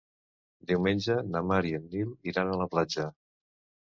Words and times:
Diumenge 0.69 1.17
na 1.33 1.41
Mar 1.49 1.59
i 1.71 1.73
en 1.79 1.85
Nil 1.91 2.15
iran 2.31 2.49
a 2.55 2.57
la 2.63 2.67
platja. 2.73 3.07